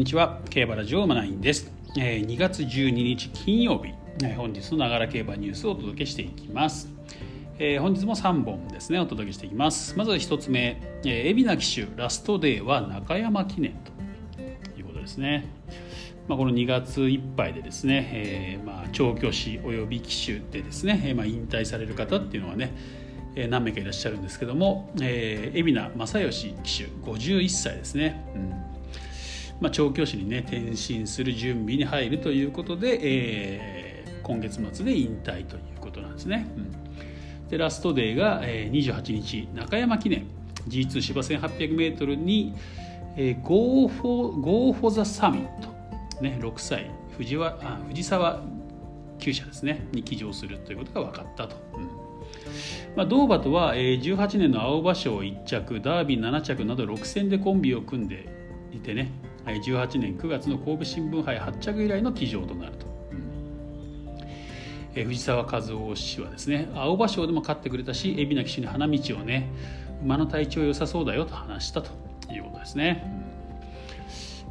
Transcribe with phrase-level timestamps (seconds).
[0.00, 0.40] にちは。
[0.48, 3.92] 競馬ラジオマナインです、えー、2月12日金曜日、
[4.24, 6.88] えー、本日のながら競馬ニュースをお届けしていきます。
[7.58, 8.98] えー、本日も3本ですね。
[8.98, 9.98] お届けしていきます。
[9.98, 13.92] まず1つ目、えー、海老名騎手ラストデーは中山記念と
[14.78, 15.44] いうことですね。
[16.26, 22.74] まあ、この2月いっぱいでですね、えー、まあ調教師および騎手でですね、えー、まあ引退される方っていうのはね、
[23.36, 28.69] えー、何名かいらっしゃるんですけども、えー、海老名正義騎手51歳ですね、うん。
[29.60, 36.60] まあ、調教師にね転身する準備に入るということで、えー、今月末で引退ということなんですね、う
[37.44, 40.40] ん、でラストデーが、えー、28日中山記念。
[40.68, 42.54] G2 芝 1800m に、
[43.16, 45.68] えー、ゴーフォゴーフォザサミット。
[46.22, 46.90] ね6歳。
[47.16, 48.42] 藤はあ藤沢
[49.18, 49.86] 厩舎ですね。
[49.92, 51.56] に騎乗するということが分かったと。
[51.74, 51.84] うん。
[52.96, 58.28] まあ、同馬とは、えー、18年の青葉賞1着ダービー7着など6戦でコンビを組んで
[58.72, 59.10] いてね。
[59.46, 64.20] 18年9月の神戸新聞杯8着以来の騎乗となると、うん
[64.94, 69.50] え、藤沢和夫氏はですね青葉賞でも勝ってくれたし海老名騎手に花道をね
[70.02, 71.90] 馬の体調良さそうだよと話したと
[72.32, 73.30] いうことですね。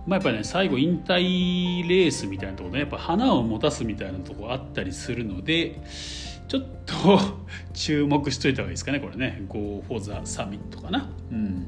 [0.06, 5.80] まあ、やっぱりね最後引退レースみたいなところで、ね、やっぱ花を持たすみたいなところあったりするので
[6.48, 7.20] ちょっと
[7.74, 11.10] 注目しといた方がいいですかねこれね Go for the Summit かな。
[11.32, 11.68] うん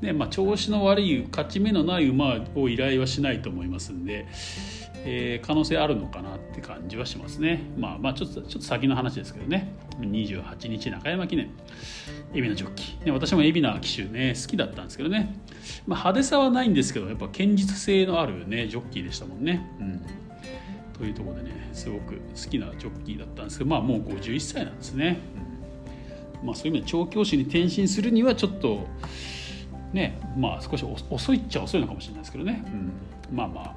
[0.00, 4.26] でまあ、調子の悪い勝ち目のない馬を依頼はしないと思いますんで、
[5.06, 7.62] えー、可能性あるのかなって感じはしますね。
[7.78, 11.50] まあまあちょっとちょっと先の話ですけどね28日中山記念
[12.32, 15.34] 海老名ジョッキ、ね、私も海老名騎手ね好きだったんですけどね、
[15.86, 19.66] まあ、派手さはないんですけどやっぱ堅実性のあるねジョッキーでしたもんね。
[19.80, 20.06] うん
[20.98, 25.20] というところでねすごく好きなジョッキーだったんですけどまあもう51歳なんですね。
[26.40, 28.86] うん、まあ、そういう意味で調教師に転身するにはちょっと
[29.96, 33.74] ねまあ少し遅いっちゃ遅いのかもしれないですけどね、うん、まあまあ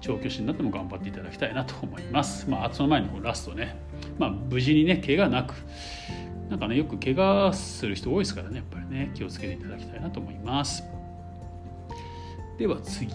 [0.00, 2.48] 調教師になっても頑張っていただきたいなと思います。
[2.50, 3.76] まあ、その前にラストね、
[4.18, 5.54] まあ、無事にね怪我なく。
[6.48, 10.82] なんかねよく怪我する人多いですからねやっぱりね気をつけていただきたいなと思います。
[12.58, 13.12] では次、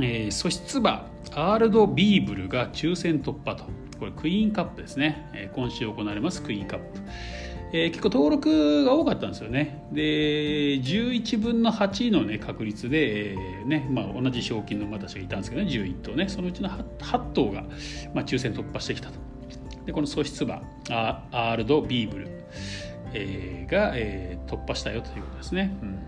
[0.00, 3.64] えー、素質馬アールド・ビーブルが抽選突破と。
[3.98, 7.00] これクイーンカップですね、えー、今週行われますクイーンカップ。
[7.72, 9.86] えー、結構登録が多かったんですよね。
[9.92, 10.02] で
[10.80, 17.62] 11分の8の、ね、確率で、えーねまあ、同じ賞金の馬たちがいたんですけどね11頭ねそのうちの 8, 8頭が、
[18.14, 19.18] まあ、抽選突破してきたと。
[19.84, 22.28] でこの素質馬アールド・ビーブル、
[23.14, 25.76] えー、が、えー、突破したよということですね。
[25.82, 25.98] うん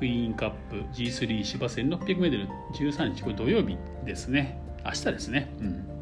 [0.00, 5.99] クイーンカップ G3 芝 1600m13 日これ土曜日ですね明日ですね、うん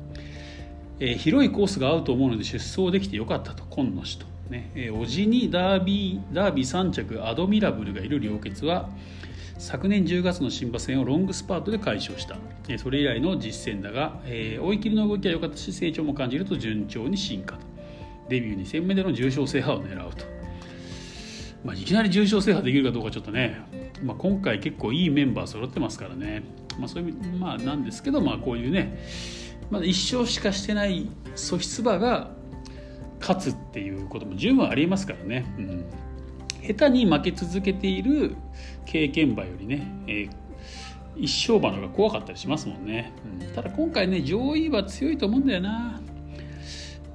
[1.00, 4.70] えー、広いコースが合うと思うので出走できてよかったと今野氏と、ね。
[4.74, 8.88] えー、おじにダービーダービー3着アドミラブルがいる良血は
[9.58, 12.36] 昨年10月の新馬戦をロングスパートで解消した、
[12.68, 17.68] えー、それ以来の実戦だが、えー、追い切りの動きは良かったし成長も感じると順調に進化と。
[18.28, 20.24] デビュー2戦目での重賞制覇を狙うと、
[21.64, 23.58] まあ、いきなり重賞制覇できるかどうかちょっとね、
[24.02, 26.42] まあ、今回結構いいメンバー揃ってますからね、
[26.78, 28.98] まあ、そういうまあなんですけど、まあ、こういうね
[29.70, 32.30] まだ1勝しかしてない素質馬が
[33.20, 35.84] 勝つっていうことも十分ありえますからね、うん、
[36.62, 38.36] 下手に負け続けている
[38.86, 40.30] 経験馬よりね、えー、
[41.16, 46.00] 一勝馬の方が怖かったりしますもんね、うん、ただ今回ね上位は強いと思うんだよな。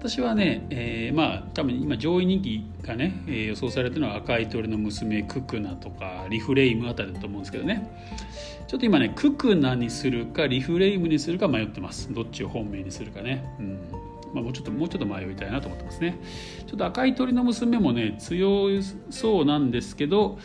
[0.03, 7.89] 私はね、えー、まあ多分今上位人気がね、えー、予想されてるのは赤い鳥の娘ククナとかリフレイムあたりだと思うんですけどね。
[8.67, 12.11] ちょっと今ねククナにするかリフレイムにするか迷ってます。
[12.13, 13.43] どっちを本命にするかね。
[13.59, 13.79] うん。
[14.33, 16.19] まあ、もうちょっともうちょっと迷いたいなと思ってますね。
[16.65, 18.67] ちょっと赤い鳥の娘もね強
[19.11, 20.39] そうなんですけど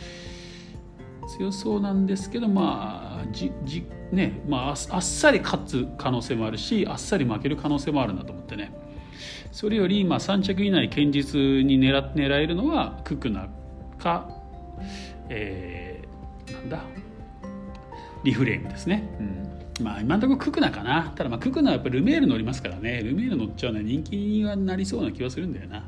[1.37, 8.71] 強そうなんですけどまあじじねまああっさり勝つ可能性もあるしあっさり負ける可能性もあるなと思ってね。
[9.51, 13.49] それよりまあ3着以内堅実に狙狙えるのはククナ
[13.97, 14.29] か、
[15.29, 16.83] えー、なんだ？
[18.23, 19.09] リフレームですね。
[19.19, 19.39] うん
[19.81, 21.13] まあ今のところククナかな。
[21.15, 23.01] ただまあククナはやっぱルメール乗りますからね。
[23.01, 25.87] ルメール乗っちゃうのは人気にはなりそうな気はするんだよな。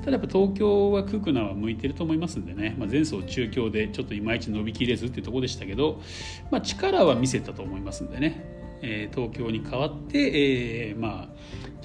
[0.00, 2.76] ただやっぱ東京はククナは向いてると思いますんでね。
[2.78, 6.00] まあ、前走中京でちょっといまいち伸びきれずっていうところでしたけど、
[6.50, 8.44] まあ、力は見せたと思いますんでね。
[8.82, 11.28] えー、東京に代わって、えー、ま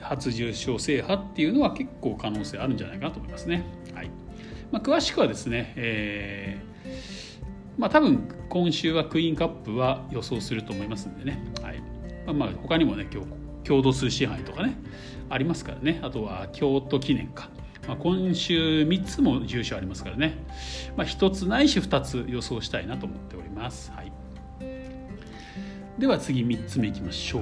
[0.01, 3.63] あ初重賞制覇っていうのは結構可能性あるんじゃないかなと思いますね。
[3.93, 4.09] はい
[4.71, 6.67] まあ、詳しくはですね、えー
[7.77, 11.81] まあ、多分今週はクイーンカップは予想すると思いますんでね、はい。
[12.25, 13.27] まあ、まあ他にもね今日
[13.63, 14.77] 郷土数支配とかね
[15.29, 15.99] ありますからね。
[16.01, 17.49] あとは京都記念か、
[17.87, 20.43] まあ、今週3つも重賞ありますからね、
[20.95, 23.91] まあ、1つないし2つ予想したいなと思っております。
[23.91, 24.11] はい。
[25.99, 27.41] では次3つ目いきましょう。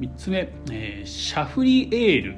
[0.00, 2.36] 3つ目、えー、シャフリエール。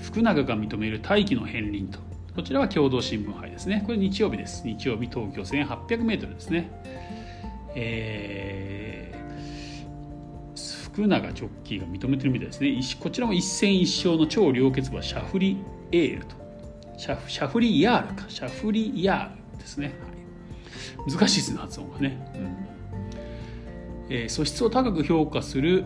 [0.00, 2.11] 福永が認める大気の片鱗と。
[2.34, 3.82] こちらは共同新聞杯ですね。
[3.84, 4.62] これ日曜日です。
[4.64, 6.70] 日曜日東京 1800m ですね。
[7.74, 12.74] えー、福永ジョッキーが認めてるみたいですね。
[13.00, 15.58] こちらも一戦一勝の超良血馬シャフリ
[15.92, 16.36] エールと。
[16.96, 18.24] シャフシャフリヤールか。
[18.30, 19.92] シャフリヤールですね、
[20.98, 22.56] はい、難しいですね発音がね、うん。
[24.08, 25.84] えー、素質を高く評価する、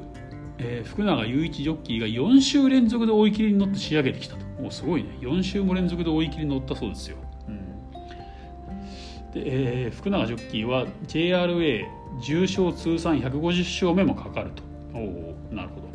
[0.59, 4.46] えー、福永雄一ジョッキーが4週連続で追い切りに乗って仕上げてきたと。
[4.63, 5.19] おすごいね。
[5.21, 7.17] 4週も連続で追い切り乗ったそうですよ、
[7.47, 11.85] うん、でえー、福永ジョッキーは JRA
[12.21, 14.63] 重賞通算150勝目もかかると。
[14.95, 15.87] おなるほど。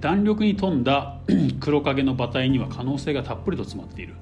[0.00, 1.20] 弾力に富んだ
[1.60, 4.14] 黒影の馬体には可能性がたっぷりと詰まっている。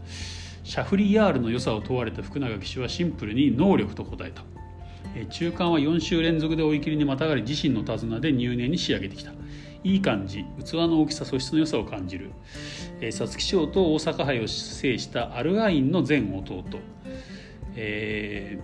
[0.62, 4.42] シャフリヤールの良さを問われた福永騎手はシンプルに能力と答えた。
[5.30, 9.32] 中間は4週連続で追い切りにまたがり自身の手綱で入念に仕上げてきた。
[9.84, 12.32] いい感じ器の大きさ素質の良さを感じる
[13.00, 16.64] 皐月賞と大阪杯を制したアルガインの全弟、
[17.76, 18.58] え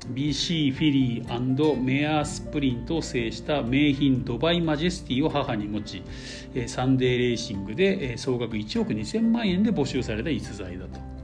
[0.00, 6.02] ー、BC フィリーメアースプリントを制した名品ドバイマジェスティを母に持ち
[6.66, 11.16] サンデーレーシングで総額1億2000万円で募集された逸材だと。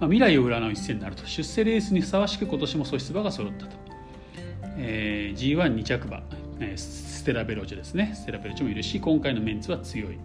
[0.00, 1.26] まあ、未来を占う一戦になると。
[1.26, 3.76] 出世レースにふさわしく今年も素質馬が揃ったと、
[4.76, 6.22] えー、G12 着馬、
[6.60, 8.12] え、ステラベロチェですね。
[8.14, 10.18] ステラベロチェもいるし今回のメンツは強い、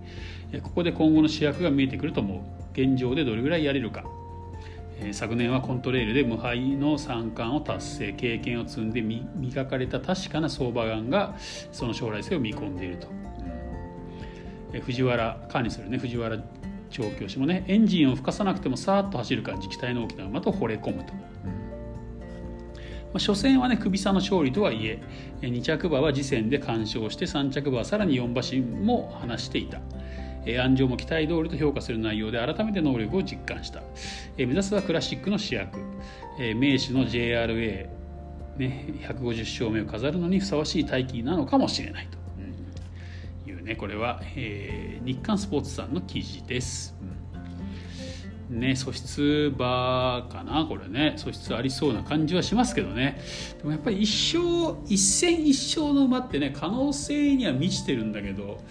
[0.62, 2.40] ここで今後の主役が見えてくると思う
[2.80, 4.04] 現状でどれぐらいやれるか、
[5.12, 11.36] 昨年はコントレールで無敗の三冠を達成経験を積んで磨かれた確かな相場眼が
[11.72, 13.08] その将来性を見込んでいると、
[14.74, 16.38] うん、藤原管理するね藤原
[16.90, 21.14] 調教師もねエンジンを吹かさなくてもさーっと走る感じ期待の大きな馬と惚れ込むと。
[23.14, 25.00] まあ、初戦はね首差の勝利とはいえ
[25.42, 29.80] 2着馬は次戦で完勝して3着馬はさらに4馬身も話していた。
[30.46, 33.82] 安城も期待通りと評価する内容で改めて能力を実感した。
[34.36, 35.80] 目指すはクラシックの主役。
[36.38, 37.88] 名手の JRA、
[38.58, 42.24] ね、150勝目を飾るのにふさわしい大器なのかもしれないと。
[43.64, 47.13] ねこれは、えー、日刊スポーツさんの記事です、うん、
[48.54, 51.14] ね素質馬かなこれね。
[51.18, 53.22] 素質ありそうな感じはしますけどね。
[53.58, 58.62] でもやっぱり一生一戦一勝の馬ってね可能性には満ちてるんだけど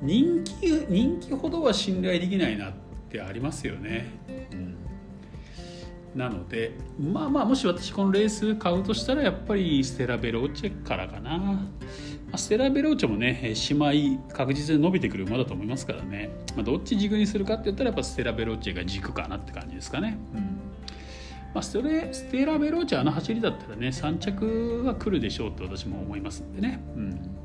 [0.00, 2.72] 人気人気ほどは信頼できないなっ
[3.10, 4.10] てありますよね、
[4.52, 4.76] うん。
[6.14, 11.68] なのでまあまあもし私このレース買うとしたらやっぱりステラベローチェからかな。
[12.38, 20.40] ステラベローチェもね姉妹確実に伸びてくる馬だと思いますからね、まあ、どっち軸にするかって言ったらやっぱステラベローチェが軸かなって感じですかね、うん。
[21.54, 27.36] まあ、ステステラベローチェあの走りだったらね3着は来るでしょうって私も思いますんでね、うん、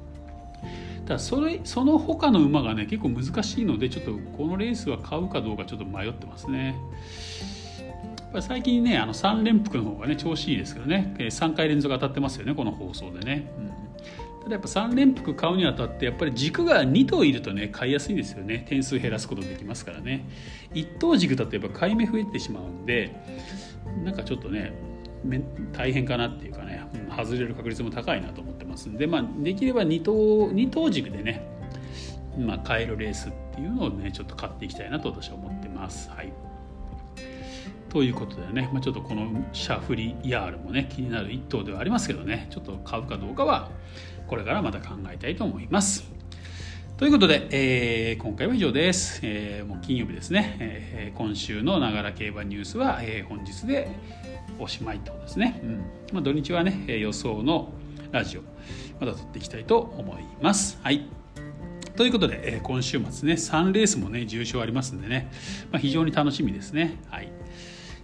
[1.05, 6.75] ただそれその他の馬がね結構難しいのでちょっとこのレースは買うかどうかちょっと迷ってますね。
[8.41, 11.15] 最近ねあの3連複の方がね調子いいですけどね。
[11.17, 13.68] 3回連続当たってますよねこの放送でね、うん
[14.43, 18.65] ただやっぱ3連複買うにあたってやっぱり軸が2頭いるとね買いやすいんですよね。
[18.67, 20.27] 点数減らすことできますからね。
[20.73, 23.15] 1頭軸だとやっぱ買い目増えてしまうんで
[24.03, 24.73] なんかちょっとね
[25.73, 26.81] 大変かなっていうかね
[27.15, 30.13] 外れる確率も高いなと思ってますんで、まあ、できれば2頭
[30.49, 31.45] ,2 頭軸でね、
[32.37, 36.09] まあ、買えるレースっていうのをねちょっと買っていきたいなと私は思ってます。
[36.09, 36.31] はい。
[37.89, 43.69] ということでね、まあ、ちょっとこのシャフリヤールもね気になる1頭ではありますけどねちょっと買うかどうかは
[44.27, 46.19] これからまた考えたいと思います。
[46.97, 49.21] ということで、えー、今回は以上です。
[49.23, 53.89] えー、もう金曜日ですね、えー、今週のながら競馬ニュースは、え、本日で
[54.59, 55.77] おしまいとですね、うん
[56.11, 57.71] まあ、土日はね予想の
[58.11, 58.41] ラジオ
[58.99, 60.77] また撮っていきたいと思います。
[60.83, 61.07] はい
[61.95, 65.31] ということで、え、今週末ね3レースもね重賞ありますんでね、
[65.71, 66.97] まあ、非常に楽しみですね。
[67.09, 67.31] はい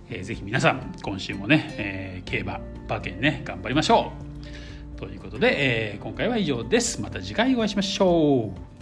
[0.10, 4.12] えー、ぜひ皆さん今週もね、えー、競馬馬券ね頑張りましょ
[4.96, 7.02] うということで、えー、今回は以上です。
[7.02, 8.75] また次回お会いしましょう。